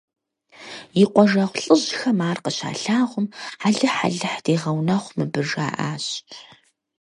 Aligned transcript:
И 1.01 1.03
къуажэгъу 1.13 1.59
лӀыжьхэм 1.67 2.19
ар 2.29 2.37
къыщалъагъум, 2.43 3.27
алыхь– 3.65 3.99
алыхь 4.05 4.39
дегъэунэхъу 4.43 5.15
мыбы, 5.17 5.41
жаӀащ. 5.49 6.05